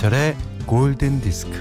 김현철의 0.00 0.36
골든 0.66 1.20
디스크. 1.20 1.52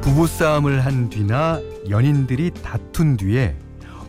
부부싸움을 0.00 0.84
한 0.84 1.08
뒤나 1.08 1.60
연인들이 1.88 2.50
다툰 2.50 3.16
뒤에 3.16 3.56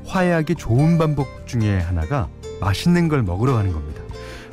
화해하기 0.06 0.56
좋은 0.56 0.98
방법 0.98 1.28
중에 1.46 1.80
하나가 1.80 2.28
맛있는 2.60 3.08
걸 3.08 3.22
먹으러 3.22 3.54
가는 3.54 3.72
겁니다. 3.72 4.02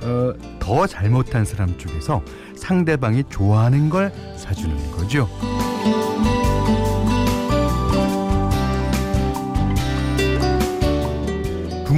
어, 0.03 0.35
더 0.61 0.87
잘못한 0.87 1.45
사람 1.47 1.77
쪽에서 1.79 2.23
상대방이 2.55 3.25
좋아하는 3.31 3.89
걸 3.89 4.13
사주는 4.37 4.91
거죠. 4.93 5.29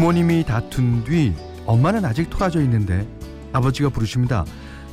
부모님이 0.01 0.45
다툰 0.45 1.05
뒤 1.05 1.35
엄마는 1.67 2.07
아직 2.07 2.31
토라져 2.31 2.63
있는데 2.63 3.07
아버지가 3.53 3.91
부르십니다. 3.91 4.47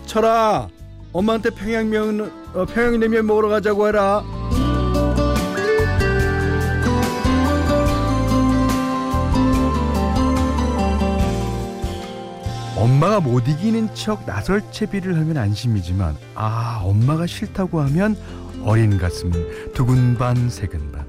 철아, 0.06 0.68
엄마한테 1.14 1.50
평양면 1.52 2.30
어, 2.54 2.66
평양냉면 2.66 3.26
먹으러 3.26 3.48
가자고 3.48 3.88
해라. 3.88 4.22
엄마가 12.76 13.22
못 13.22 13.48
이기는 13.48 13.96
척 13.96 14.26
나설 14.26 14.62
채비를 14.72 15.18
하면 15.20 15.38
안심이지만 15.38 16.18
아 16.36 16.82
엄마가 16.84 17.28
싫다고 17.28 17.80
하면 17.80 18.18
어린 18.62 18.98
가슴은 18.98 19.72
두근반 19.74 20.50
세근반 20.50 21.06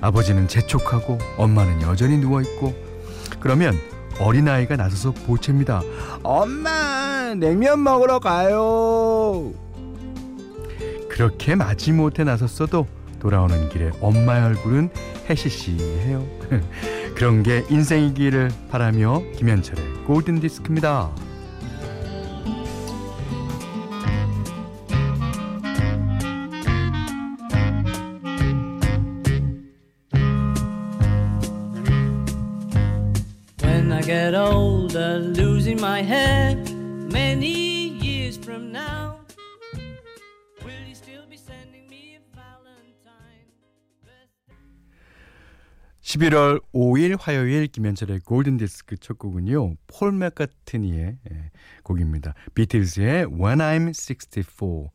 아버지는 0.00 0.48
재촉하고 0.48 1.18
엄마는 1.36 1.82
여전히 1.82 2.16
누워있고 2.16 2.89
그러면 3.40 3.74
어린아이가 4.18 4.76
나서서 4.76 5.12
보채입니다. 5.12 5.82
엄마 6.22 7.34
냉면 7.34 7.82
먹으러 7.82 8.18
가요. 8.18 9.52
그렇게 11.08 11.54
마지못해 11.54 12.24
나섰어도 12.24 12.86
돌아오는 13.18 13.68
길에 13.68 13.90
엄마의 14.00 14.44
얼굴은 14.44 14.90
해시시해요. 15.28 16.26
그런 17.14 17.42
게 17.42 17.64
인생이기를 17.68 18.50
바라며 18.70 19.22
김현철의 19.36 20.04
골든 20.06 20.40
디스크입니다. 20.40 21.10
11월 46.10 46.60
5일 46.74 47.16
화요일 47.20 47.68
김현철의 47.68 48.20
골든 48.20 48.56
디스크 48.56 48.96
첫 48.96 49.16
곡은요. 49.16 49.76
폴 49.86 50.10
맥카트니의 50.10 51.18
예, 51.30 51.50
곡입니다. 51.84 52.34
비틀즈의 52.54 53.26
When 53.26 53.58
I'm 53.58 53.90
64. 53.90 54.90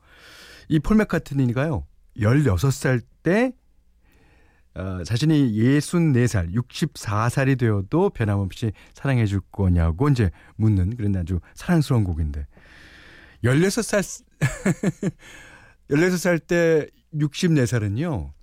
이 0.68 0.80
폴 0.80 0.98
맥카트니가요. 0.98 1.86
16살 2.18 3.02
때 3.24 3.54
어, 4.74 5.04
자신이 5.06 5.54
64살, 5.54 6.54
64살이 6.54 7.58
되어도 7.58 8.10
변함없이 8.10 8.74
사랑해 8.94 9.26
줄 9.26 9.40
거냐고 9.54 10.10
이제 10.10 10.32
묻는 10.58 10.98
그런 10.98 11.16
아주 11.16 11.40
사랑스러운 11.54 12.04
곡인데 12.04 12.46
16살 13.42 14.26
16살 15.90 16.44
때 16.48 16.88
64살은요. 17.14 18.34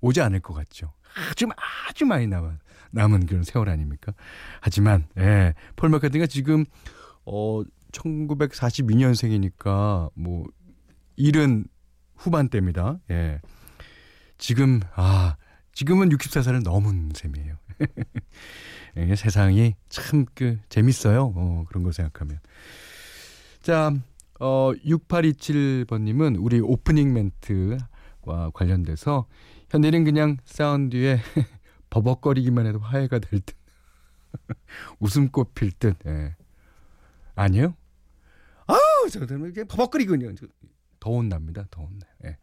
오지 0.00 0.20
않을 0.20 0.40
것 0.40 0.54
같죠. 0.54 0.92
아주 1.30 1.46
아주 1.88 2.06
많이 2.06 2.26
남은 2.26 2.58
남은 2.90 3.26
그런 3.26 3.42
세월 3.42 3.68
아닙니까? 3.68 4.12
하지만 4.60 5.06
예, 5.18 5.54
폴 5.76 5.90
마카트니가 5.90 6.26
지금 6.26 6.64
어 7.24 7.62
1942년생이니까 7.92 10.10
뭐 10.14 10.46
일은 11.16 11.66
후반대입니다. 12.16 12.98
예. 13.10 13.40
지금 14.38 14.80
아 14.94 15.36
지금은 15.72 16.08
64살을 16.10 16.62
넘은 16.62 17.10
셈이에요. 17.14 17.56
예, 18.96 19.14
세상이 19.14 19.74
참 19.88 20.26
그 20.34 20.58
재밌어요. 20.68 21.32
어, 21.36 21.64
그런 21.68 21.84
거 21.84 21.92
생각하면. 21.92 22.40
자, 23.62 23.92
어 24.40 24.72
6827번 24.84 26.02
님은 26.02 26.36
우리 26.36 26.60
오프닝 26.60 27.12
멘트와 27.12 28.50
관련돼서 28.54 29.26
현대는 29.70 30.04
그냥 30.04 30.38
사운드에 30.44 31.20
버벅거리기만 31.90 32.66
해도 32.66 32.78
화해가 32.78 33.18
될 33.18 33.40
듯. 33.40 33.56
웃음꽃 35.00 35.54
필 35.54 35.72
듯. 35.72 35.96
예. 36.06 36.36
아니요? 37.34 37.74
아우, 38.66 39.08
저는 39.10 39.50
이게 39.50 39.64
버벅거리군요. 39.64 40.32
더 41.00 41.10
혼납니다. 41.10 41.66
더 41.70 41.82
혼나. 41.82 42.06
예. 42.24 42.36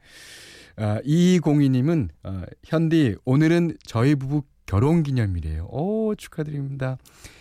아, 0.77 0.99
이공이님은 1.03 2.09
아, 2.23 2.45
현디 2.65 3.17
오늘은 3.25 3.77
저희 3.85 4.15
부부 4.15 4.43
결혼 4.65 5.03
기념일이에요. 5.03 5.67
오 5.69 6.15
축하드립니다. 6.15 6.97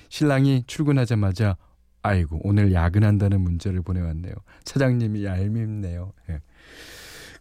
신랑이 0.09 0.65
출근하자마자 0.67 1.57
아이고 2.03 2.41
오늘 2.45 2.73
야근한다는 2.73 3.41
문자를 3.41 3.83
보내왔네요. 3.83 4.35
차장님이 4.65 5.25
얄밉네요. 5.25 6.13
예. 6.31 6.41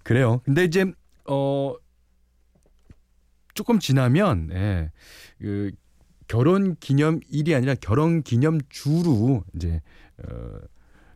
그래요. 0.04 0.40
근데 0.46 0.64
이제 0.64 0.92
어 1.28 1.76
조금 3.54 3.80
지나면 3.80 4.50
예, 4.52 4.92
그 5.40 5.72
결혼 6.28 6.76
기념일이 6.76 7.54
아니라 7.54 7.76
결혼 7.80 8.24
기념 8.24 8.60
주로 8.70 9.44
이제 9.56 9.82
어, 10.18 10.60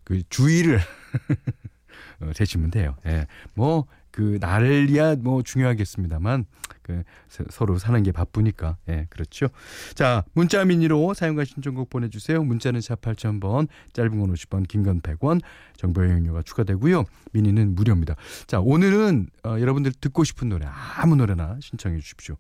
그 0.03 0.22
주의를 0.30 0.80
어, 2.22 2.31
재시면 2.34 2.72
돼요. 2.72 2.96
예. 3.06 3.25
뭐 3.53 3.88
그 4.17 4.39
날이야 4.41 5.17
뭐 5.17 5.44
중요하겠습니다만 5.44 6.45
그 6.81 7.03
서로 7.51 7.78
사는 7.78 8.01
게 8.01 8.11
바쁘니까 8.11 8.78
예 8.89 9.05
그렇죠. 9.11 9.45
자 9.94 10.23
문자 10.33 10.66
미니로 10.66 11.13
사연과 11.13 11.45
신청곡 11.45 11.91
보내주세요. 11.91 12.44
문자는 12.44 12.81
샵 12.81 13.00
8000번 13.00 13.67
짧은 13.94 14.19
건 14.19 14.33
50원 14.33 14.67
긴 14.67 14.81
건 14.83 15.01
100원 15.01 15.39
정보 15.75 16.03
이용료가 16.03 16.41
추가되고요. 16.41 17.03
미니는 17.33 17.75
무료입니다. 17.75 18.16
자 18.47 18.59
오늘은 18.59 19.27
어, 19.44 19.57
여러분들 19.59 19.91
듣고 20.01 20.23
싶은 20.23 20.50
노래 20.50 20.66
아무 20.66 21.16
노래나 21.16 21.59
신청해 21.61 22.00
주십시오. 22.00 22.38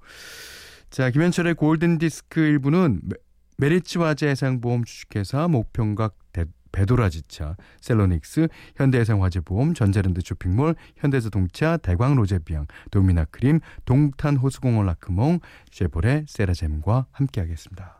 자 0.89 1.11
김현철의 1.11 1.53
골든 1.53 1.99
디스크 1.99 2.39
일부는 2.39 3.01
메리츠 3.57 3.99
화재 3.99 4.29
해상보험 4.29 4.83
주식회사 4.83 5.47
목평각 5.47 6.15
배도라지차, 6.71 7.55
셀로닉스, 7.81 8.47
현대해상화재보험, 8.75 9.73
전자랜드 9.73 10.21
쇼핑몰, 10.23 10.75
현대자동차, 10.97 11.77
대광로제비앙, 11.77 12.67
도미나크림, 12.91 13.59
동탄호수공원 13.85 14.85
라크몽, 14.85 15.39
쉐보레, 15.71 16.25
세라젬과 16.27 17.07
함께하겠습니다. 17.11 17.97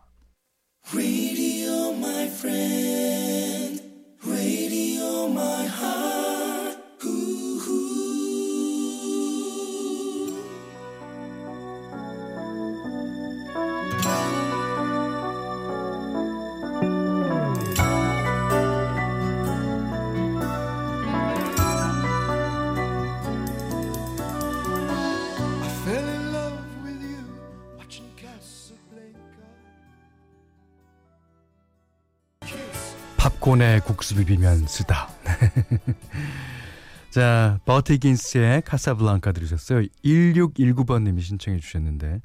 팝콘에 33.27 33.81
국수 33.81 34.15
비비면 34.15 34.67
쓰다. 34.67 35.09
자, 37.11 37.59
버티긴스의 37.65 38.61
카사블랑카 38.61 39.33
들으셨어요. 39.33 39.81
1619번님이 40.05 41.19
신청해 41.19 41.59
주셨는데, 41.59 42.21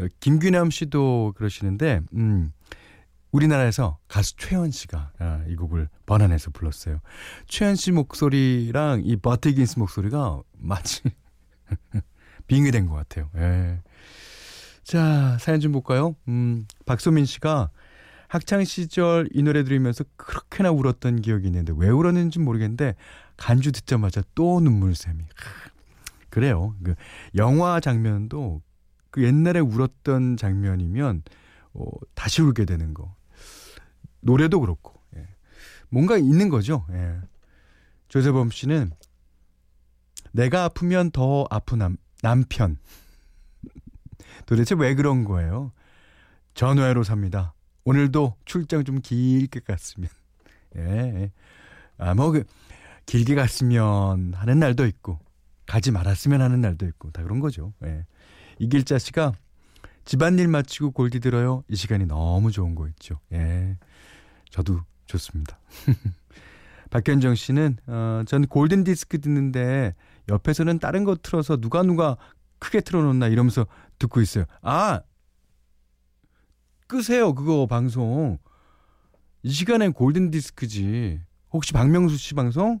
어, 0.00 0.06
김규남 0.18 0.70
씨도 0.70 1.34
그러시는데, 1.36 2.00
음, 2.14 2.52
우리나라에서 3.30 3.98
가수 4.08 4.36
최현 4.36 4.72
씨가 4.72 5.12
아, 5.20 5.44
이 5.46 5.54
곡을 5.54 5.88
번안해서 6.06 6.50
불렀어요. 6.50 6.98
최현 7.46 7.76
씨 7.76 7.92
목소리랑 7.92 9.02
이 9.04 9.16
버티긴스 9.16 9.78
목소리가 9.78 10.42
마치 10.58 11.02
빙의된 12.48 12.86
것 12.86 12.96
같아요. 12.96 13.30
예. 13.36 13.78
자, 14.82 15.38
사연 15.40 15.60
좀 15.60 15.70
볼까요? 15.70 16.16
음, 16.26 16.66
박소민 16.84 17.26
씨가 17.26 17.70
학창 18.32 18.64
시절 18.64 19.28
이 19.34 19.42
노래 19.42 19.62
들으면서 19.62 20.04
그렇게나 20.16 20.70
울었던 20.70 21.20
기억이 21.20 21.48
있는데 21.48 21.74
왜 21.76 21.90
울었는지 21.90 22.38
모르겠는데 22.38 22.94
간주 23.36 23.72
듣자마자 23.72 24.22
또 24.34 24.58
눈물 24.58 24.94
샘이. 24.94 25.22
그래요. 26.30 26.74
그 26.82 26.94
영화 27.36 27.78
장면도 27.78 28.62
그 29.10 29.22
옛날에 29.22 29.60
울었던 29.60 30.38
장면이면 30.38 31.24
어, 31.74 31.84
다시 32.14 32.40
울게 32.40 32.64
되는 32.64 32.94
거. 32.94 33.14
노래도 34.20 34.60
그렇고. 34.60 34.98
예. 35.14 35.28
뭔가 35.90 36.16
있는 36.16 36.48
거죠. 36.48 36.86
예. 36.92 37.20
조세범 38.08 38.48
씨는 38.48 38.92
내가 40.30 40.64
아프면 40.64 41.10
더 41.10 41.46
아픈 41.50 41.80
남, 41.80 41.98
남편. 42.22 42.78
도대체 44.46 44.74
왜 44.74 44.94
그런 44.94 45.24
거예요? 45.24 45.70
전화로 46.54 47.02
삽니다. 47.02 47.52
오늘도 47.84 48.36
출장 48.44 48.84
좀 48.84 49.00
길게 49.00 49.60
갔으면. 49.60 50.08
예. 50.76 51.30
아, 51.98 52.14
뭐, 52.14 52.30
그, 52.30 52.44
길게 53.06 53.34
갔으면 53.34 54.34
하는 54.34 54.58
날도 54.58 54.86
있고, 54.86 55.18
가지 55.66 55.90
말았으면 55.90 56.40
하는 56.40 56.60
날도 56.60 56.86
있고, 56.86 57.10
다 57.10 57.22
그런 57.22 57.40
거죠. 57.40 57.72
예. 57.84 58.06
이길자 58.58 58.98
씨가 58.98 59.32
집안일 60.04 60.48
마치고 60.48 60.92
골디 60.92 61.20
들어요. 61.20 61.64
이 61.68 61.76
시간이 61.76 62.06
너무 62.06 62.50
좋은 62.50 62.74
거 62.74 62.88
있죠. 62.88 63.20
예. 63.32 63.76
저도 64.50 64.80
좋습니다. 65.06 65.58
박현정 66.90 67.34
씨는, 67.34 67.78
어, 67.86 68.22
전 68.26 68.46
골든 68.46 68.84
디스크 68.84 69.20
듣는데 69.20 69.94
옆에서는 70.28 70.78
다른 70.78 71.04
거 71.04 71.16
틀어서 71.16 71.56
누가 71.56 71.82
누가 71.82 72.16
크게 72.58 72.80
틀어놓나 72.80 73.28
이러면서 73.28 73.66
듣고 73.98 74.20
있어요. 74.20 74.44
아! 74.60 75.00
끄세요, 76.96 77.34
그거 77.34 77.66
방송. 77.66 78.38
이 79.42 79.50
시간엔 79.50 79.94
골든 79.94 80.30
디스크지. 80.30 81.20
혹시 81.50 81.72
박명수 81.72 82.18
씨 82.18 82.34
방송? 82.34 82.80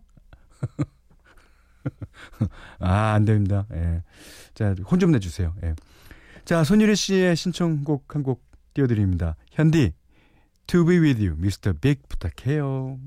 아, 2.78 3.14
안 3.14 3.24
됩니다. 3.24 3.66
예. 3.72 4.02
자, 4.52 4.74
혼 4.90 5.00
좀 5.00 5.12
내주세요. 5.12 5.54
예. 5.64 5.74
자, 6.44 6.62
손유리 6.62 6.94
씨의 6.94 7.36
신청곡 7.36 8.14
한 8.14 8.22
곡 8.22 8.44
띄워드립니다. 8.74 9.36
현디, 9.52 9.94
To 10.66 10.84
be 10.84 10.98
with 10.98 11.26
you, 11.26 11.36
Mr. 11.38 11.72
Big 11.80 12.02
부탁해요. 12.08 12.98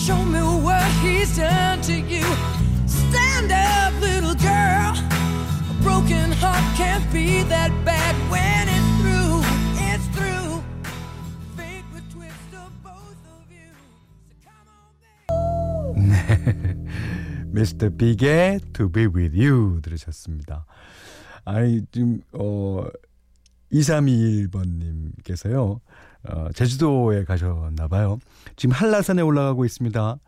Show 0.03 0.23
me 0.25 0.39
what 0.39 0.83
he's 1.01 1.37
done 1.37 1.81
to 1.83 1.93
you. 1.93 2.25
Stand 2.85 3.51
up, 3.51 3.93
little 4.01 4.35
girl. 4.35 4.93
A 5.69 5.73
broken 5.81 6.31
heart 6.33 6.63
can't 6.75 7.09
be 7.13 7.43
that 7.43 7.71
bad 7.85 8.15
when 8.29 8.67
it's 8.67 8.89
through. 8.99 9.41
It's 9.89 10.05
through. 10.15 10.61
Fate 11.55 11.85
would 11.93 12.09
twist 12.11 12.53
of 12.53 12.69
both 12.83 13.15
of 13.29 13.49
you. 13.49 13.71
So 14.27 14.35
come 14.43 14.67
on, 14.73 14.91
baby. 14.99 16.09
네. 16.09 16.75
Mr. 17.53 17.89
Big의 17.89 18.59
To 18.73 18.89
be 18.89 19.07
with 19.07 19.33
you 19.35 19.79
들으셨습니다. 19.81 20.65
아니, 21.45 21.85
지금, 21.91 22.21
어, 22.33 22.85
2321번님께서요, 23.71 25.79
어, 26.28 26.48
제주도에 26.54 27.24
가셨나 27.24 27.88
봐요. 27.88 28.18
지금 28.56 28.74
한라산에 28.74 29.22
올라가고 29.22 29.64
있습니다. 29.64 30.18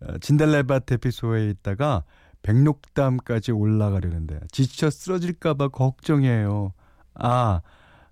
어, 0.00 0.18
진달래밭 0.20 0.86
대피소에 0.86 1.48
있다가 1.50 2.04
백록담까지 2.42 3.52
올라가려는데 3.52 4.40
지쳐 4.52 4.90
쓰러질까봐 4.90 5.68
걱정이에요. 5.68 6.72
아, 7.14 7.60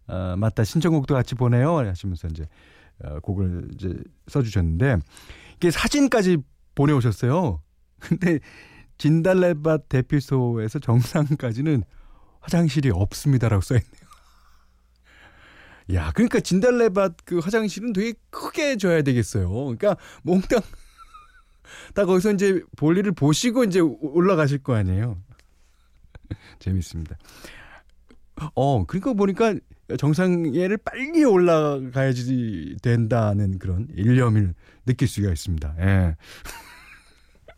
어, 0.07 0.35
맞다. 0.37 0.65
신청곡도 0.65 1.15
같이 1.15 1.35
보내요. 1.35 1.77
하시면서 1.79 2.29
이제 2.29 2.47
어, 3.03 3.21
곡을 3.21 3.71
이제 3.75 3.95
써주셨는데 4.29 4.99
이게 5.57 5.71
사진까지 5.71 6.39
보내오셨어요. 6.75 7.61
근데 8.01 8.41
진달래밭 8.99 9.89
대피소에서 9.89 10.79
정상까지는 10.79 11.85
화장실이 12.41 12.91
없습니다라고 12.91 13.63
써있네요. 13.63 14.14
야, 15.93 16.13
그러니까 16.13 16.41
진달래밭 16.41 17.17
그 17.25 17.39
화장실은 17.39 17.93
되게 17.93 18.15
크게 18.31 18.77
줘야 18.77 19.03
되겠어요. 19.03 19.51
그러니까 19.51 19.97
몽땅 20.23 20.61
다 21.95 22.05
거기서 22.07 22.33
이제 22.33 22.63
볼일을 22.77 23.13
보시고 23.13 23.65
이제 23.65 23.81
올라가실 23.81 24.63
거 24.63 24.75
아니에요. 24.75 25.19
재밌습니다. 26.59 27.17
어, 28.55 28.85
그러니까 28.87 29.13
보니까 29.13 29.55
정상에를 29.99 30.79
빨리 30.79 31.25
올라가야지 31.25 32.77
된다는 32.83 33.59
그런 33.59 33.87
일념을 33.95 34.55
느낄 34.87 35.07
수가 35.09 35.31
있습니다. 35.31 35.77
예. 35.81 36.17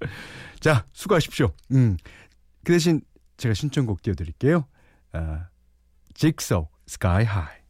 자, 0.61 0.87
수고하십시오. 0.93 1.53
음. 1.73 1.97
그 2.65 2.73
대신 2.73 3.01
제가 3.37 3.55
신청곡 3.55 4.03
띄워드릴게요. 4.03 4.67
아, 5.13 5.49
직소, 6.15 6.69
스카이 6.87 7.25
하이. 7.25 7.66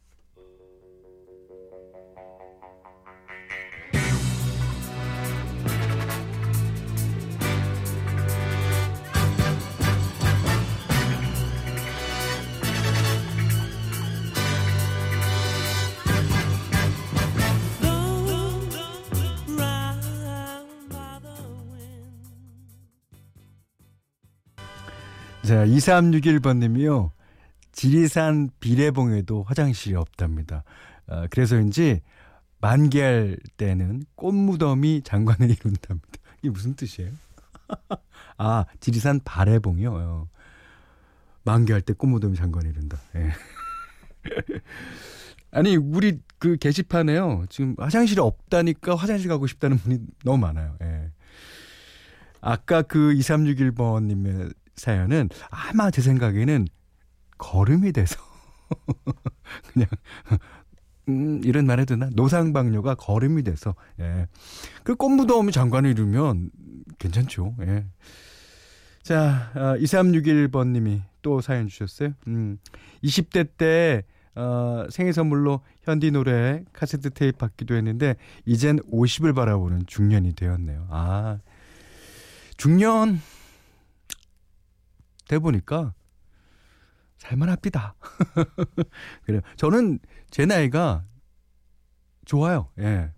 자, 25.47 25.65
2361번님이요. 25.65 27.11
지리산 27.71 28.49
비례봉에도 28.59 29.43
화장실이 29.43 29.95
없답니다. 29.95 30.65
어, 31.07 31.25
그래서인지 31.29 32.01
만개할 32.59 33.37
때는 33.55 34.03
꽃무덤이 34.15 35.03
장관을 35.05 35.49
이룬답니다. 35.49 36.19
이게 36.39 36.49
무슨 36.49 36.75
뜻이에요? 36.75 37.11
아, 38.37 38.65
지리산 38.81 39.21
발해봉이요. 39.23 39.93
어. 39.93 40.27
만개할 41.45 41.81
때 41.81 41.93
꽃무덤이 41.93 42.35
장관을 42.35 42.71
이룬다. 42.71 42.97
예. 43.15 43.31
아니, 45.51 45.77
우리 45.77 46.19
그 46.39 46.57
게시판에요. 46.57 47.45
지금 47.47 47.73
화장실이 47.77 48.19
없다니까 48.19 48.95
화장실 48.95 49.29
가고 49.29 49.47
싶다는 49.47 49.77
분이 49.77 49.99
너무 50.25 50.39
많아요. 50.39 50.75
예. 50.81 51.09
아까 52.41 52.81
그 52.81 53.13
2361번님의 53.13 54.53
사연은 54.77 55.29
아마 55.49 55.91
제 55.91 56.01
생각에는 56.01 56.67
걸음이 57.37 57.91
돼서 57.91 58.15
그냥 59.73 59.87
음, 61.09 61.41
이런 61.43 61.65
말 61.65 61.79
해도 61.79 61.95
되나? 61.95 62.09
노상방뇨가 62.13 62.95
걸음이 62.95 63.43
돼서, 63.43 63.75
예. 63.99 64.27
그 64.83 64.95
꽃무덤이 64.95 65.51
장관을 65.51 65.91
이루면 65.91 66.51
괜찮죠, 66.99 67.55
예. 67.61 67.85
자, 69.03 69.51
어, 69.55 69.59
2361번님이 69.79 71.01
또 71.21 71.39
사연 71.39 71.67
주셨어요. 71.67 72.11
음, 72.27 72.57
20대 73.03 73.47
때, 73.57 74.03
어, 74.35 74.85
생일 74.89 75.13
선물로 75.13 75.61
현디 75.83 76.11
노래 76.11 76.63
카세트 76.73 77.11
테이프 77.11 77.37
받기도 77.37 77.75
했는데, 77.75 78.15
이젠 78.45 78.79
50을 78.91 79.33
바라보는 79.33 79.83
중년이 79.87 80.33
되었네요. 80.35 80.87
아, 80.89 81.39
중년, 82.57 83.21
돼 85.27 85.39
보니까 85.39 85.93
살만합니다. 87.17 87.95
그래요. 89.25 89.41
저는 89.55 89.99
제 90.29 90.45
나이가 90.45 91.03
좋아요. 92.25 92.69
예. 92.79 93.11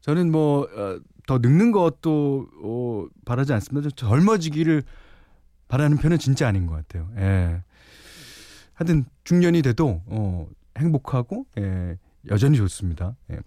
저는 0.00 0.30
뭐, 0.30 0.62
어, 0.62 1.00
더 1.26 1.38
늙는 1.38 1.72
것도, 1.72 2.48
어, 2.62 3.06
바라지 3.24 3.52
않습니다. 3.54 3.90
젊어지기를 3.90 4.82
바라는 5.66 5.98
편은 5.98 6.18
진짜 6.18 6.46
아닌 6.48 6.66
것 6.66 6.74
같아요. 6.74 7.10
예. 7.16 7.62
하여튼, 8.74 9.04
중년이 9.24 9.62
돼도, 9.62 10.02
어, 10.06 10.46
행복하고, 10.78 11.46
예, 11.58 11.98
여전히 12.30 12.56
좋습니다. 12.56 13.16
예. 13.32 13.38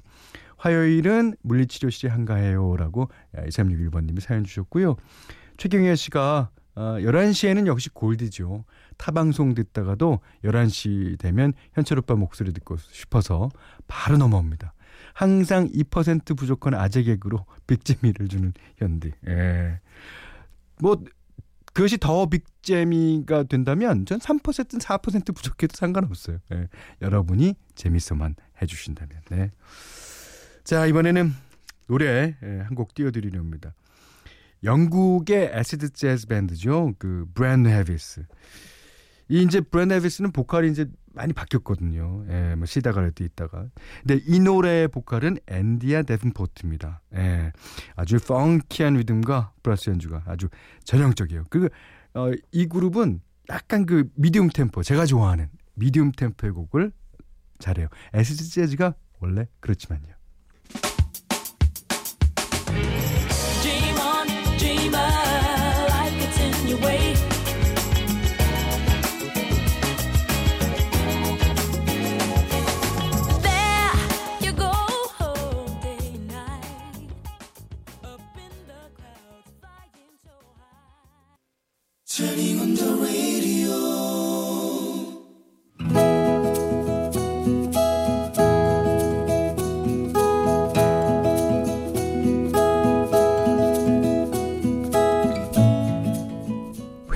화요일은 0.58 1.36
물리치료실에 1.42 2.12
한가해요. 2.12 2.76
라고 2.78 3.10
2361번님이 3.34 4.20
사연 4.20 4.44
주셨고요. 4.44 4.96
최경혜 5.58 5.96
씨가 5.96 6.52
어, 6.76 6.98
11시에는 7.00 7.68
역시 7.68 7.90
골디죠. 7.90 8.64
타 8.98 9.12
방송 9.12 9.54
듣다가도 9.54 10.20
11시 10.44 11.20
되면 11.20 11.54
현철 11.74 12.00
오빠 12.00 12.16
목소리 12.16 12.54
듣고 12.54 12.78
싶어서 12.78 13.50
바로 13.88 14.18
넘어옵니다. 14.18 14.74
항상 15.14 15.68
2% 15.70 16.38
부족한 16.38 16.74
아재 16.74 17.04
개그로 17.04 17.46
빅재미를 17.68 18.28
주는 18.28 18.54
현디. 18.78 19.12
예. 19.28 19.80
뭐 20.80 21.04
그것이 21.74 21.98
더 21.98 22.26
빅재미가 22.28 23.44
된다면 23.44 24.06
전 24.06 24.20
3%든 24.20 24.80
4% 24.80 25.36
부족해도 25.36 25.76
상관없어요. 25.76 26.40
예. 26.54 26.68
여러분이 27.02 27.56
재밌어만 27.76 28.36
해주신다면. 28.62 29.22
네. 29.30 29.52
자 30.64 30.86
이번에는 30.86 31.34
노래 31.88 32.36
예, 32.42 32.60
한곡 32.68 32.94
띄워드리렵니다. 32.94 33.74
영국의 34.64 35.52
애시드 35.54 35.94
재즈 35.94 36.28
밴드죠. 36.28 36.94
그 37.00 37.26
브랜 37.34 37.59
뉴 37.59 37.70
헤비스. 37.70 38.26
이 39.30 39.44
이제 39.44 39.62
브랜 39.62 39.84
뉴 39.84 39.94
헤비스는 39.94 40.32
보컬이 40.32 40.70
이제 40.70 40.86
많이 41.14 41.34
바뀌었거든요. 41.34 42.26
예, 42.30 42.56
뭐 42.56 42.66
시다 42.66 42.92
가렛 42.92 43.24
있다가. 43.24 43.68
근데 44.06 44.22
이 44.26 44.40
노래의 44.40 44.88
보컬은 44.90 45.38
엔디아 45.48 46.04
데이븐포트입니다. 46.04 47.02
예. 47.16 47.52
아주 47.96 48.18
펑키한 48.20 48.96
리듬과 48.96 49.54
브라스 49.64 49.90
연주가 49.90 50.24
아주 50.26 50.48
전형적이에요. 50.84 51.46
그, 51.50 51.70
어, 52.14 52.32
이 52.52 52.68
그룹은 52.68 53.22
약간 53.50 53.86
그 53.86 54.10
미디움 54.16 54.50
템포, 54.50 54.84
제가 54.84 55.06
좋아하는 55.06 55.50
미디움 55.76 56.12
템포의 56.12 56.54
곡을 56.54 56.92
잘해요. 57.60 57.88
에스드 58.14 58.50
재즈가 58.50 58.96
원래 59.20 59.48
그렇지만요. 59.60 60.14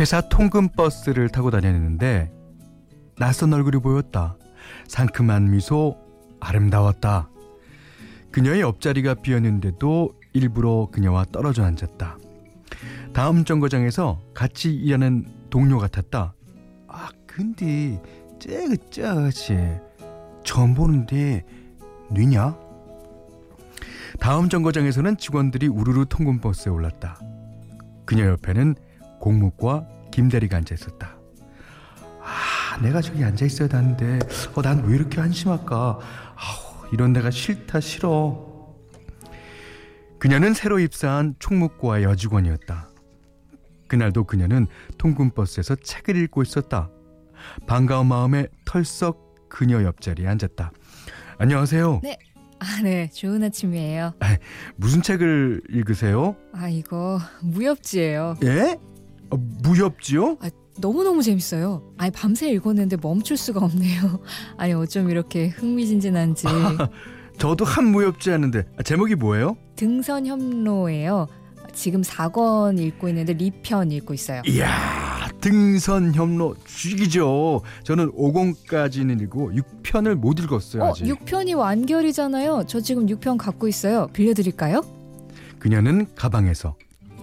회사 0.05 0.21
통근 0.21 0.69
버스를 0.69 1.29
타고 1.29 1.49
다녔는데 1.49 2.31
낯선 3.17 3.51
얼굴이 3.51 3.81
보였다. 3.81 4.37
상큼한 4.87 5.49
미소, 5.49 5.97
아름다웠다. 6.39 7.31
그녀의 8.29 8.61
옆자리가 8.61 9.15
비었는데도 9.15 10.11
일부러 10.33 10.89
그녀와 10.91 11.25
떨어져 11.31 11.63
앉았다. 11.63 12.19
다음 13.13 13.45
정거장에서 13.45 14.21
같이 14.35 14.75
일하는 14.75 15.25
동료 15.49 15.79
같았다. 15.79 16.35
아, 16.87 17.09
근데 17.25 17.99
쟤그 18.37 18.91
짜지 18.91 19.57
처음 20.43 20.75
보는데 20.75 21.43
뉘냐? 22.11 22.55
다음 24.19 24.49
정거장에서는 24.49 25.17
직원들이 25.17 25.67
우르르 25.67 26.05
통근버스에 26.07 26.71
올랐다. 26.71 27.19
그녀 28.05 28.27
옆에는 28.27 28.75
공무과 29.19 29.94
김대리가 30.19 30.55
앉아 30.55 30.73
있었다. 30.75 31.17
아, 32.21 32.77
내가 32.81 33.01
저기 33.01 33.21
앉아 33.23 33.45
있어야 33.45 33.67
하는데, 33.69 34.19
어, 34.55 34.61
난 34.61 34.85
왜 34.85 34.95
이렇게 34.95 35.19
한심할까? 35.19 35.75
아우, 35.75 36.87
이런 36.93 37.11
내가 37.11 37.29
싫다, 37.29 37.81
싫어. 37.81 38.55
그녀는 40.17 40.53
새로 40.53 40.79
입사한 40.79 41.35
총무과의 41.39 42.05
여직원이었다. 42.05 42.87
그날도 43.89 44.23
그녀는 44.23 44.67
통근버스에서 44.97 45.75
책을 45.75 46.15
읽고 46.15 46.43
있었다. 46.43 46.89
반가운 47.67 48.07
마음에 48.07 48.47
털썩 48.63 49.49
그녀 49.49 49.83
옆자리에 49.83 50.27
앉았다. 50.27 50.71
안녕하세요. 51.39 51.99
네. 52.03 52.17
아, 52.59 52.81
네. 52.81 53.09
좋은 53.09 53.43
아침이에요. 53.43 54.13
무슨 54.77 55.01
책을 55.01 55.61
읽으세요? 55.69 56.37
아, 56.53 56.69
이거 56.69 57.19
무협지예요. 57.41 58.37
예? 58.45 58.77
어, 59.29 59.37
무협지요? 59.37 60.37
아, 60.41 60.49
너무너무 60.77 61.21
재밌어요. 61.23 61.81
아니, 61.97 62.11
밤새 62.11 62.49
읽었는데 62.51 62.97
멈출 63.01 63.37
수가 63.37 63.63
없네요. 63.63 64.19
아니, 64.57 64.73
어쩜 64.73 65.09
이렇게 65.09 65.47
흥미진진한지. 65.47 66.47
저도 67.37 67.65
한 67.65 67.87
무협지 67.87 68.29
하는데 68.29 68.65
아, 68.77 68.83
제목이 68.83 69.15
뭐예요? 69.15 69.57
등선협로예요. 69.75 71.27
지금 71.73 72.01
4권 72.01 72.79
읽고 72.79 73.09
있는데 73.09 73.33
리편 73.33 73.91
읽고 73.91 74.13
있어요. 74.13 74.41
이야 74.45 75.29
등선협로 75.41 76.55
죽이죠. 76.65 77.61
저는 77.83 78.11
5권까지는 78.13 79.21
읽고 79.23 79.51
6편을 79.51 80.15
못 80.15 80.39
읽었어요 80.39 80.83
어, 80.83 80.89
아직. 80.91 81.03
6편이 81.03 81.57
완결이잖아요. 81.57 82.63
저 82.67 82.79
지금 82.79 83.05
6편 83.07 83.37
갖고 83.37 83.67
있어요. 83.67 84.07
빌려드릴까요? 84.13 84.81
그녀는 85.59 86.07
가방에서 86.15 86.75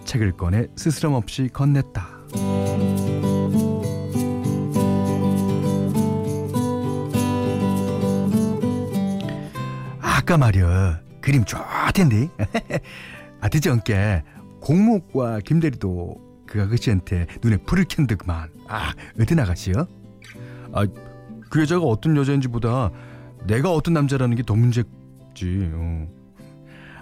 책을 0.04 0.32
꺼내 0.32 0.66
스스럼 0.76 1.14
없이 1.14 1.48
건넸다. 1.52 2.22
아까 10.00 10.38
말이야 10.38 11.00
그림 11.20 11.44
좋던데 11.44 12.28
아 13.40 13.48
듣지 13.48 13.70
않게 13.70 14.22
공무과 14.60 15.40
김대리도 15.40 16.44
그 16.46 16.62
아가씨한테 16.62 17.26
눈에 17.42 17.56
불을 17.58 17.84
켠득만 17.88 18.48
아 18.68 18.92
어디 19.20 19.34
나가시요? 19.34 19.86
아그 20.72 21.60
여자가 21.60 21.84
어떤 21.84 22.16
여자인지 22.16 22.48
보다 22.48 22.90
내가 23.46 23.72
어떤 23.72 23.94
남자라는 23.94 24.36
게 24.36 24.42
더 24.44 24.54
문제지 24.54 24.86
어. 25.74 26.06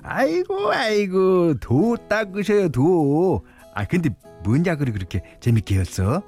아이고 0.02 0.72
아이고 0.72 1.54
도 1.60 1.96
닦으셔요 2.08 2.68
도 2.70 3.42
아 3.74 3.84
근데 3.84 4.10
뭔 4.44 4.64
약을 4.66 4.92
그렇게 4.92 5.22
재밌게 5.40 5.78
했어? 5.78 6.22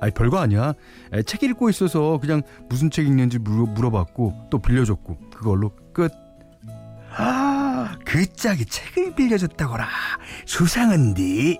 아이 0.00 0.10
별거 0.10 0.38
아니야 0.38 0.74
에, 1.12 1.22
책 1.22 1.42
읽고 1.42 1.70
있어서 1.70 2.18
그냥 2.20 2.42
무슨 2.68 2.90
책 2.90 3.06
읽는지 3.06 3.38
물어, 3.38 3.66
물어 3.66 3.90
봤고 3.90 4.48
또 4.50 4.58
빌려줬고 4.58 5.16
그걸로 5.34 5.70
끝 5.92 6.12
아, 7.18 7.96
그 8.04 8.26
짝이 8.34 8.66
책을 8.66 9.14
빌려줬다거라. 9.14 9.88
수상한데. 10.44 11.56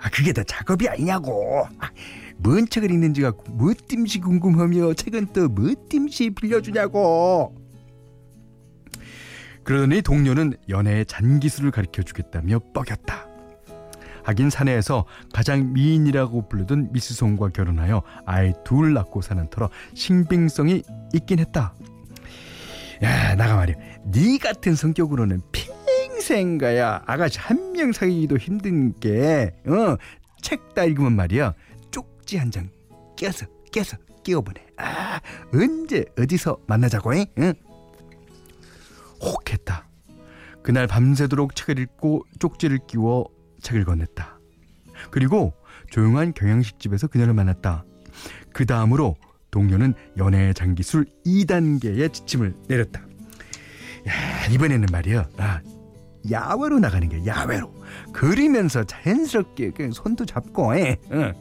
아, 0.00 0.08
그게 0.08 0.32
다 0.32 0.42
작업이 0.42 0.88
아니냐고. 0.88 1.66
아, 1.78 1.90
뭔 2.38 2.66
책을 2.66 2.90
읽는지가 2.90 3.32
뭐 3.50 3.74
뜸시 3.74 4.20
궁금하며 4.20 4.94
책은 4.94 5.34
또뭐 5.34 5.74
뜸시 5.90 6.30
빌려주냐고. 6.30 7.54
그러더니 9.66 10.00
동료는 10.00 10.54
연애의 10.68 11.06
잔기술을 11.06 11.70
가르쳐 11.72 12.02
주겠다며 12.02 12.60
뻐겼다. 12.72 13.26
하긴 14.22 14.50
사내에서 14.50 15.04
가장 15.32 15.72
미인이라고 15.72 16.48
부르던 16.48 16.92
미스송과 16.92 17.48
결혼하여 17.50 18.02
아이 18.26 18.52
둘 18.64 18.92
낳고 18.94 19.22
사는 19.22 19.48
터라 19.50 19.68
신빙성이 19.94 20.82
있긴 21.14 21.38
했다. 21.40 21.74
야 23.02 23.34
나가 23.34 23.56
말이야 23.56 23.76
네 24.04 24.38
같은 24.38 24.74
성격으로는 24.74 25.42
평생 25.52 26.58
가야 26.58 27.02
아가씨 27.06 27.38
한 27.40 27.72
명 27.76 27.92
사귀기도 27.92 28.38
힘든 28.38 28.98
게 29.00 29.52
어 29.66 29.98
책 30.42 30.74
다 30.74 30.84
읽으면 30.84 31.12
말이야 31.14 31.52
쪽지 31.90 32.38
한 32.38 32.50
장 32.50 32.70
껴서 33.18 33.46
껴서 33.72 33.96
끼워보내 34.24 34.60
아 34.78 35.20
언제 35.52 36.04
어디서 36.18 36.58
만나자고 36.66 37.14
해? 37.14 37.26
응? 37.38 37.52
혹했다 39.20 39.88
그날 40.62 40.86
밤새도록 40.86 41.54
책을 41.54 41.78
읽고 41.78 42.24
쪽지를 42.38 42.80
끼워 42.86 43.26
책을 43.62 43.84
건넸다 43.84 44.36
그리고 45.10 45.54
조용한 45.90 46.32
경양식집에서 46.34 47.06
그녀를 47.06 47.34
만났다 47.34 47.84
그 48.52 48.66
다음으로 48.66 49.16
동료는 49.56 49.94
연애의 50.18 50.52
장기술 50.54 51.06
2단계의 51.24 52.12
지침을 52.12 52.54
내렸다. 52.68 53.00
야, 53.00 54.46
이번에는 54.50 54.86
말이야. 54.92 55.28
아, 55.38 55.60
야외로 56.30 56.78
나가는 56.78 57.08
게 57.08 57.24
야외로. 57.24 57.74
그리면서 58.12 58.84
자연스럽게 58.84 59.70
그냥 59.70 59.92
손도 59.92 60.26
잡고 60.26 60.74
해. 60.74 60.98
응. 61.12 61.32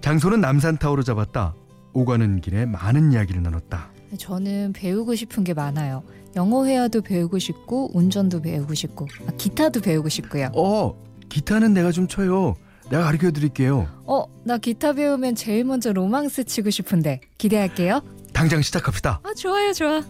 장소는 0.00 0.40
남산타워로 0.40 1.02
잡았다. 1.02 1.54
오가는 1.92 2.40
길에 2.40 2.64
많은 2.64 3.12
이야기를 3.12 3.42
나눴다. 3.42 3.90
저는 4.18 4.72
배우고 4.72 5.14
싶은 5.14 5.44
게 5.44 5.54
많아요. 5.54 6.02
영어 6.36 6.64
회화도 6.64 7.02
배우고 7.02 7.38
싶고 7.38 7.90
운전도 7.96 8.42
배우고 8.42 8.74
싶고 8.74 9.06
아, 9.26 9.32
기타도 9.36 9.80
배우고 9.80 10.08
싶고요. 10.08 10.50
어, 10.54 10.94
기타는 11.28 11.74
내가 11.74 11.92
좀 11.92 12.06
쳐요. 12.08 12.56
내가 12.90 13.04
가르쳐 13.04 13.30
드릴게요. 13.30 13.86
어, 14.04 14.24
나 14.44 14.58
기타 14.58 14.92
배우면 14.92 15.34
제일 15.36 15.64
먼저 15.64 15.92
로망스 15.92 16.44
치고 16.44 16.70
싶은데 16.70 17.20
기대할게요. 17.38 18.02
당장 18.32 18.62
시작합시다. 18.62 19.20
아, 19.22 19.34
좋아요, 19.34 19.72
좋아. 19.72 20.02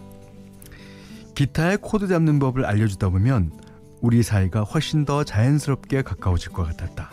기타의 1.35 1.77
코드 1.81 2.07
잡는 2.07 2.39
법을 2.39 2.65
알려주다 2.65 3.09
보면 3.09 3.51
우리 4.01 4.23
사이가 4.23 4.61
훨씬 4.63 5.05
더 5.05 5.23
자연스럽게 5.23 6.01
가까워질 6.01 6.51
것 6.51 6.63
같았다. 6.65 7.11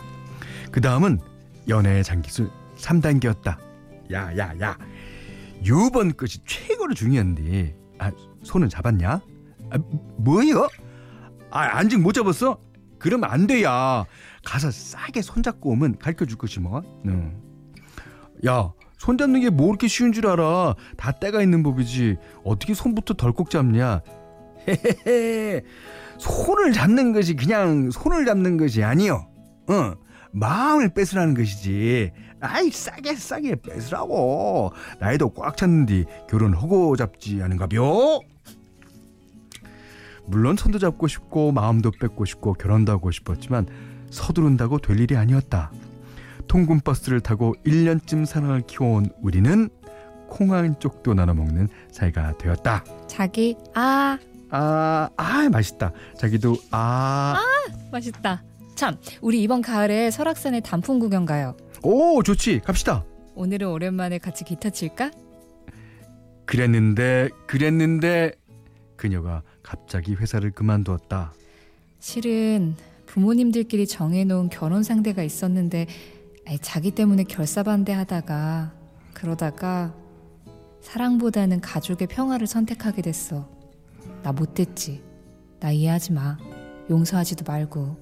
그 0.71 0.81
다음은 0.81 1.19
연애의 1.67 2.03
잔기술 2.03 2.49
3단계였다. 2.77 3.57
야, 4.11 4.37
야, 4.37 4.53
야. 4.61 4.77
요번 5.65 6.15
것이 6.15 6.39
최고로 6.45 6.93
중요한데. 6.93 7.75
아, 7.99 8.11
손은 8.43 8.69
잡았냐? 8.69 9.21
아, 9.71 9.77
뭐요? 10.17 10.67
아, 11.51 11.77
안직 11.77 11.99
못 12.01 12.13
잡았어? 12.13 12.59
그러면 12.97 13.29
안 13.29 13.47
돼야. 13.47 14.05
가서 14.43 14.71
싸게 14.71 15.21
손잡고 15.21 15.69
오면 15.71 15.99
가르쳐 15.99 16.25
줄 16.25 16.37
것이 16.37 16.59
뭐. 16.59 16.81
응. 17.05 17.41
야, 18.47 18.71
손 18.97 19.17
잡는 19.17 19.41
게 19.41 19.49
뭐 19.49 19.69
이렇게 19.69 19.87
쉬운 19.87 20.11
줄 20.11 20.27
알아. 20.27 20.75
다 20.97 21.11
때가 21.11 21.41
있는 21.41 21.63
법이지. 21.63 22.17
어떻게 22.43 22.73
손부터 22.73 23.13
덜컥 23.15 23.49
잡냐? 23.49 24.01
헤헤헤. 24.67 25.61
손을 26.17 26.73
잡는 26.73 27.13
것이 27.13 27.35
그냥 27.35 27.91
손을 27.91 28.25
잡는 28.25 28.57
것이 28.57 28.83
아니요. 28.83 29.27
응. 29.69 29.95
마음을 30.31 30.93
뺏으라는 30.93 31.33
것이지. 31.33 32.11
아이 32.41 32.69
싸게 32.69 33.15
싸게 33.15 33.55
뺏으라고. 33.55 34.71
나이도 34.99 35.29
꽉 35.29 35.57
찼는데 35.57 36.05
결혼하고 36.29 36.95
잡지 36.95 37.41
않은가벼? 37.41 38.19
물론 40.25 40.55
손도 40.55 40.79
잡고 40.79 41.07
싶고 41.07 41.51
마음도 41.51 41.91
뺏고 41.91 42.25
싶고 42.25 42.53
결혼도 42.53 42.91
하고 42.91 43.11
싶었지만 43.11 43.65
서두른다고 44.11 44.79
될 44.79 44.99
일이 44.99 45.17
아니었다. 45.17 45.71
통근 46.47 46.79
버스를 46.79 47.19
타고 47.19 47.55
1년쯤 47.65 48.25
사랑을 48.25 48.61
키워온 48.61 49.09
우리는 49.21 49.69
콩한 50.27 50.79
쪽도 50.79 51.13
나눠 51.15 51.33
먹는 51.33 51.67
사이가 51.91 52.37
되었다. 52.37 52.83
자기, 53.07 53.55
아, 53.73 54.17
아, 54.51 55.09
아 55.15 55.49
맛있다. 55.49 55.91
자기도 56.17 56.55
아, 56.71 57.41
맛있다. 57.91 58.43
참, 58.75 58.95
우리 59.21 59.41
이번 59.41 59.61
가을에 59.61 60.09
설악산에 60.11 60.61
단풍 60.61 60.99
구경 60.99 61.25
가요. 61.25 61.55
오 61.83 62.21
좋지. 62.23 62.59
갑시다. 62.59 63.05
오늘은 63.35 63.69
오랜만에 63.69 64.17
같이 64.17 64.43
기타 64.43 64.69
칠까? 64.69 65.11
그랬는데 66.45 67.29
그랬는데 67.47 68.31
그녀가 68.95 69.43
갑자기 69.63 70.15
회사를 70.15 70.51
그만두었다. 70.51 71.33
실은 71.99 72.75
부모님들끼리 73.05 73.87
정해놓은 73.87 74.49
결혼 74.49 74.83
상대가 74.83 75.23
있었는데 75.23 75.87
자기 76.61 76.91
때문에 76.91 77.23
결사반대하다가 77.23 78.73
그러다가 79.13 79.93
사랑보다는 80.81 81.61
가족의 81.61 82.07
평화를 82.07 82.47
선택하게 82.47 83.01
됐어. 83.01 83.49
나 84.23 84.31
못됐지. 84.31 85.03
나 85.59 85.71
이해하지 85.71 86.13
마. 86.13 86.37
용서하지도 86.89 87.43
말고. 87.49 87.97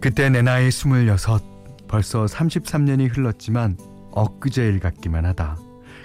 그때 0.00 0.28
내 0.28 0.42
나이 0.42 0.70
스물여섯 0.70 1.51
벌써 1.92 2.24
33년이 2.24 3.14
흘렀지만 3.14 3.76
엊그제 4.12 4.66
일 4.66 4.80
같기만 4.80 5.26
하다. 5.26 5.58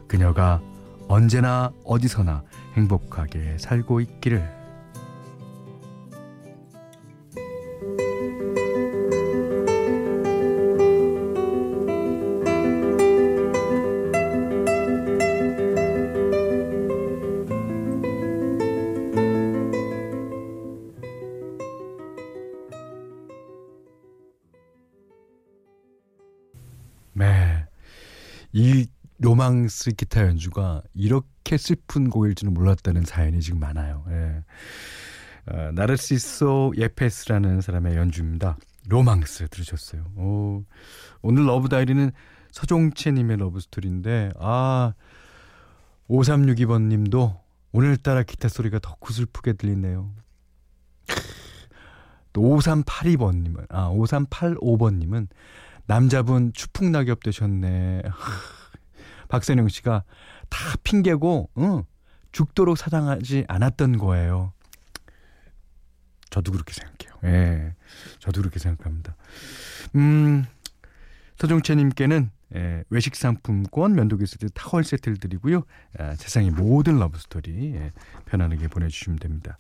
그녀가 0.06 0.62
언제나 1.08 1.72
어디서나 1.86 2.44
행복하게 2.76 3.58
살고 3.58 4.02
있기를. 4.02 4.57
로망스 29.88 29.92
기타 29.94 30.28
연주가 30.28 30.82
이렇게 30.94 31.58
슬픈 31.58 32.10
곡일 32.10 32.36
줄은 32.36 32.54
몰랐다는 32.54 33.06
사연이 33.06 33.40
지금 33.40 33.60
많아요. 33.60 34.04
예. 34.10 34.44
어, 35.50 35.72
나르시소 35.72 36.74
예페스라는 36.76 37.62
사람의 37.62 37.96
연주입니다. 37.96 38.58
로망스 38.90 39.48
들으셨어요. 39.48 40.04
오, 40.18 40.66
오늘 41.22 41.48
러브 41.48 41.70
다이어리는 41.70 42.12
서종채님의 42.52 43.38
러브 43.38 43.60
스토리인데, 43.62 44.32
아, 44.40 44.94
5362번 46.10 46.88
님도 46.88 47.40
오늘따라 47.72 48.24
기타 48.24 48.50
소리가 48.50 48.80
더 48.80 48.96
구슬프게 49.00 49.54
들리네요. 49.54 50.12
또 52.34 52.42
5382번 52.42 53.42
님은, 53.44 53.66
아, 53.70 53.90
5385번 53.90 54.96
님은 54.96 55.28
남자분 55.86 56.52
추풍 56.54 56.92
낙엽 56.92 57.24
되셨네. 57.24 58.04
박선영 59.28 59.68
씨가 59.68 60.04
다 60.50 60.58
핑계고, 60.84 61.50
응, 61.58 61.84
죽도록 62.32 62.78
사랑하지 62.78 63.46
않았던 63.48 63.98
거예요. 63.98 64.54
저도 66.30 66.52
그렇게 66.52 66.74
생각해요. 66.74 67.18
예. 67.24 67.74
저도 68.20 68.42
그렇게 68.42 68.60
생각합니다. 68.60 69.16
음, 69.96 70.46
서종채님께는 71.38 72.32
예, 72.56 72.84
외식 72.90 73.16
상품권, 73.16 73.94
면도기 73.94 74.26
세트, 74.26 74.50
타월 74.52 74.84
세트를 74.84 75.18
드리고요. 75.18 75.64
아, 75.98 76.16
세상의 76.16 76.52
모든 76.52 76.98
러브 76.98 77.20
스토리 77.20 77.74
예, 77.76 77.92
편안하게 78.26 78.70
보내 78.70 78.88
주시면 78.88 79.20
됩니다. 79.20 79.58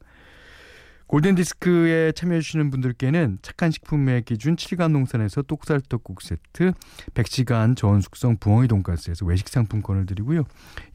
골든디스크에 1.07 2.11
참여해주시는 2.11 2.69
분들께는 2.69 3.39
착한 3.41 3.71
식품의 3.71 4.23
기준 4.23 4.55
칠갑농산에서 4.55 5.41
똑살떡국 5.41 6.21
세트, 6.21 6.73
100시간 7.13 7.75
저온 7.75 8.01
숙성 8.01 8.37
부엉이 8.37 8.67
돈가스에서 8.67 9.25
외식 9.25 9.47
상품권을 9.47 10.05
드리고요. 10.05 10.43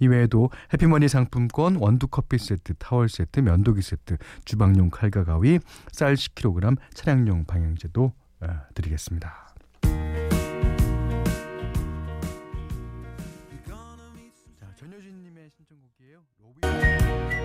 이외에도 0.01 0.51
해피머니 0.73 1.09
상품권, 1.09 1.77
원두 1.77 2.09
커피 2.09 2.39
세트, 2.39 2.75
타월 2.79 3.09
세트, 3.09 3.41
면도기 3.41 3.81
세트, 3.83 4.19
주방용 4.45 4.91
칼과 4.91 5.25
가위, 5.25 5.59
쌀 5.93 6.15
10kg, 6.15 6.77
차량용 6.95 7.45
방향제도 7.47 8.13
아, 8.41 8.63
드리겠습니다. 8.75 9.52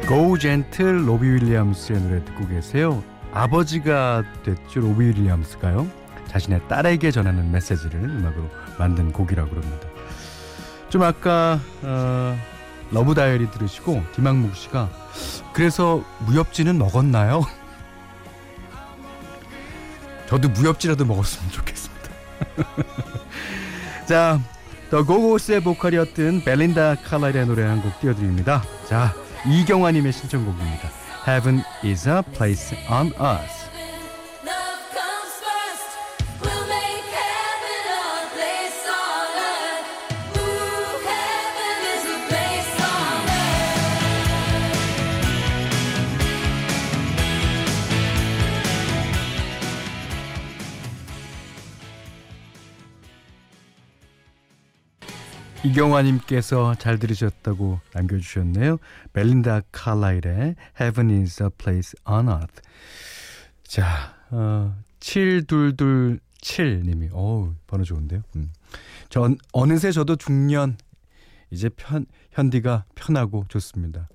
Go 0.07 0.37
Gentle 0.37 1.05
로비 1.05 1.27
윌리엄스의 1.27 2.01
노래 2.01 2.23
듣고 2.23 2.47
계세요. 2.47 3.03
아버지가 3.33 4.23
됐죠 4.43 4.79
로비 4.79 5.05
윌리엄스가요. 5.07 5.87
자신의 6.27 6.61
딸에게 6.67 7.11
전하는 7.11 7.51
메시지를 7.51 7.99
음악으로 8.01 8.49
만든 8.77 9.11
곡이라고 9.11 9.49
그럽니다. 9.49 9.87
좀 10.89 11.03
아까 11.03 11.59
어, 11.83 12.37
러브 12.91 13.13
다이어리 13.13 13.51
들으시고 13.51 14.01
김학묵 14.15 14.55
씨가 14.55 14.89
그래서 15.53 16.03
무협지는 16.25 16.77
먹었나요? 16.77 17.41
저도 20.27 20.49
무협지라도 20.49 21.03
먹었으면 21.05 21.51
좋겠습니다. 21.51 22.09
자, 24.07 24.39
더 24.89 25.03
고고스의 25.05 25.61
보컬이었던 25.61 26.43
벨린다 26.45 26.95
칼라일의 26.95 27.45
노래 27.45 27.63
한 27.63 27.81
곡 27.81 27.99
띄워드립니다. 27.99 28.63
자, 28.87 29.13
이경화님의 29.45 30.12
신청곡입니다. 30.12 30.89
Heaven 31.28 31.63
is 31.84 32.08
a 32.08 32.21
place 32.34 32.76
on 32.89 33.08
us. 33.19 33.66
이경화님께서 55.67 56.75
잘 56.75 56.97
들으셨다고 56.97 57.82
남겨주셨네요. 57.93 58.77
벨린다 59.12 59.60
칼라일의 59.71 60.56
Heaven 60.80 61.21
is 61.21 61.43
a 61.43 61.49
place 61.58 61.93
on 62.06 62.30
earth. 62.30 62.62
자, 63.63 64.15
어, 64.32 64.77
7227님이, 65.01 67.10
어우, 67.12 67.53
번호 67.67 67.84
좋은데요. 67.84 68.21
음. 68.38 68.53
전, 69.10 69.36
어느새 69.51 69.91
저도 69.91 70.15
중년, 70.15 70.77
이제 71.51 71.67
편, 71.69 72.06
현디가 72.32 72.86
편하고 72.95 73.43
좋습니다. 73.49 74.08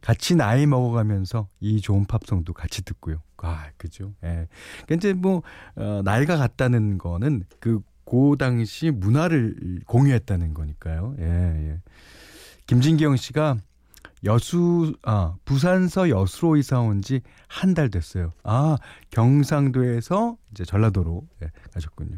같이 0.00 0.34
나이 0.34 0.66
먹어가면서 0.66 1.46
이 1.60 1.80
좋은 1.80 2.04
팝송도 2.06 2.52
같이 2.52 2.82
듣고요. 2.82 3.22
아, 3.38 3.68
그죠. 3.76 4.12
예. 4.24 4.48
그러니까 4.86 4.94
이제 4.96 5.12
뭐, 5.12 5.42
어, 5.76 6.00
나이가 6.04 6.36
같다는 6.36 6.98
거는 6.98 7.44
그, 7.60 7.80
고 8.06 8.36
당시 8.36 8.90
문화를 8.90 9.80
공유했다는 9.86 10.54
거니까요. 10.54 11.14
예, 11.18 11.24
예. 11.72 11.80
김진경 12.66 13.16
씨가 13.16 13.56
여수, 14.24 14.94
아, 15.04 15.34
부산서 15.44 16.08
여수로 16.08 16.56
이사 16.56 16.80
온 16.80 17.02
지 17.02 17.20
한 17.48 17.74
달 17.74 17.90
됐어요. 17.90 18.32
아, 18.44 18.76
경상도에서 19.10 20.36
이제 20.52 20.64
전라도로 20.64 21.26
예, 21.42 21.50
가셨군요. 21.74 22.16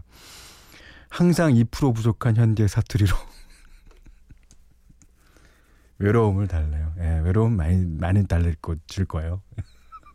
항상 1.11 1.55
2% 1.55 1.95
부족한 1.95 2.37
현대 2.37 2.69
사투리로 2.69 3.17
외로움을 5.99 6.49
달래요. 6.49 6.93
예, 7.01 7.21
외로움 7.25 7.57
많이 7.57 7.85
많이 7.85 8.27
달랠 8.27 8.57
거줄 8.61 9.07
거예요. 9.07 9.41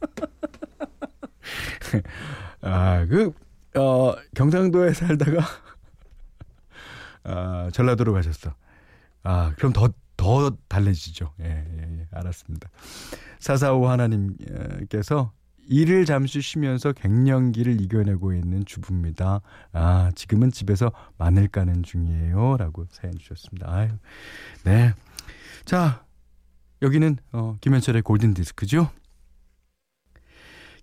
아, 2.62 3.06
그 3.06 3.34
어, 3.76 4.14
경상도에 4.36 4.94
살다가 4.94 5.40
아, 7.24 7.70
전라도로 7.74 8.14
가셨어. 8.14 8.54
아, 9.24 9.54
그럼 9.58 9.74
더 9.74 9.90
더 10.18 10.56
달래지죠. 10.68 11.34
예, 11.42 11.46
예, 11.46 12.00
예. 12.00 12.08
알았습니다. 12.12 12.70
사사오 13.40 13.88
하나님께서 13.88 15.34
일을 15.68 16.06
잠시 16.06 16.42
쉬면서 16.42 16.92
갱년기를 16.92 17.82
이겨내고 17.82 18.34
있는 18.34 18.66
주부입니다. 18.66 19.42
아, 19.72 20.12
지금은 20.16 20.52
집에서 20.52 20.92
마늘 21.18 21.48
까는 21.48 21.84
중이에요. 21.84 22.58
라고 22.58 22.86
사연 22.90 23.18
주셨습니다. 23.18 23.74
아유, 23.74 23.90
네. 24.64 24.94
자, 25.66 26.06
여기는 26.82 27.18
어, 27.32 27.56
김현철의 27.62 28.02
골든 28.02 28.34
디스크죠. 28.34 28.90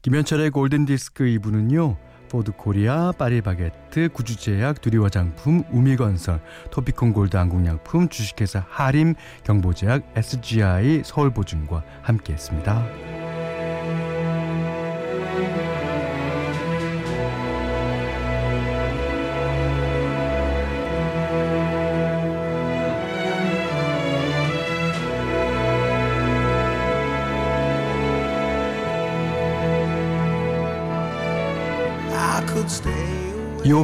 김현철의 0.03 0.51
골든 0.51 0.87
디스크 0.87 1.25
2부는요. 1.25 1.97
포드 2.31 2.53
코리아, 2.53 3.13
파리바게트, 3.13 4.11
구주제약, 4.13 4.81
두리화장품, 4.81 5.65
우미건설, 5.71 6.41
토피콘 6.71 7.13
골드 7.13 7.37
한국약품, 7.37 8.09
주식회사 8.09 8.65
하림, 8.69 9.15
경보제약, 9.45 10.05
SGI, 10.17 11.03
서울보증과 11.05 11.83
함께했습니다. 12.03 13.20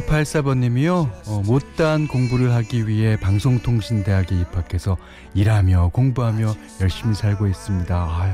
5584번님이요. 0.01 1.11
어, 1.27 1.41
못다한 1.45 2.07
공부를 2.07 2.53
하기 2.53 2.87
위해 2.87 3.17
방송통신대학에 3.19 4.35
입학해서 4.35 4.97
일하며 5.33 5.89
공부하며 5.93 6.55
열심히 6.81 7.15
살고 7.15 7.47
있습니다. 7.47 7.95
아유, 7.95 8.33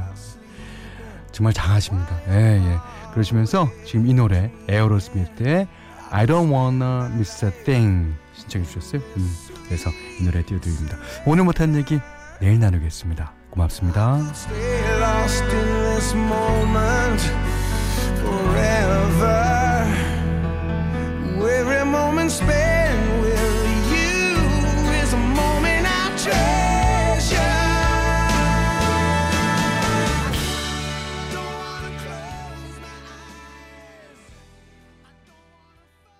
정말 1.31 1.53
장하십니다. 1.53 2.19
예, 2.29 2.57
예. 2.57 2.77
그러시면서 3.13 3.69
지금 3.85 4.07
이 4.07 4.13
노래 4.13 4.51
에어로스미트의 4.67 5.67
I 6.11 6.25
Don't 6.25 6.51
Wanna 6.51 7.13
Miss 7.13 7.45
a 7.45 7.51
Thing 7.63 8.13
신청해 8.35 8.67
주셨어요. 8.67 9.01
음, 9.17 9.35
그래서 9.65 9.89
이 10.19 10.23
노래 10.23 10.43
띄워드립니다. 10.45 10.97
오늘 11.25 11.43
못한 11.43 11.75
얘기 11.75 11.99
내일 12.39 12.59
나누겠습니다. 12.59 13.33
고맙습니다. 13.49 14.19